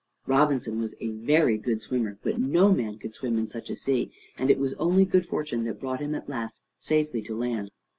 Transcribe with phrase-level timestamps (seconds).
[0.25, 4.11] Robinson was a very good swimmer, but no man could swim in such a sea,
[4.35, 7.69] and it was only good fortune that brought him at last safely to land.